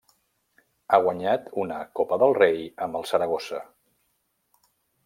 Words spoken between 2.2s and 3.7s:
del Rei amb el Saragossa.